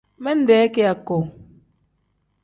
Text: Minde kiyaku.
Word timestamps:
Minde 0.23 0.57
kiyaku. 0.73 1.17